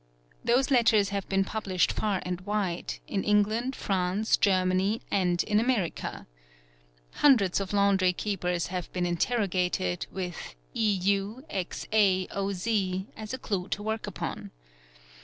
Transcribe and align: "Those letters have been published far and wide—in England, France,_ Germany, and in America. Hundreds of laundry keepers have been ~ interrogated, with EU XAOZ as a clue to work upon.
"Those 0.43 0.71
letters 0.71 1.09
have 1.09 1.29
been 1.29 1.43
published 1.43 1.91
far 1.91 2.23
and 2.25 2.41
wide—in 2.41 3.23
England, 3.23 3.75
France,_ 3.75 4.35
Germany, 4.39 4.99
and 5.11 5.43
in 5.43 5.59
America. 5.59 6.25
Hundreds 7.17 7.59
of 7.59 7.71
laundry 7.71 8.11
keepers 8.11 8.69
have 8.73 8.91
been 8.93 9.05
~ 9.05 9.05
interrogated, 9.05 10.07
with 10.11 10.55
EU 10.73 11.43
XAOZ 11.51 13.05
as 13.15 13.31
a 13.31 13.37
clue 13.37 13.67
to 13.67 13.83
work 13.83 14.07
upon. 14.07 14.49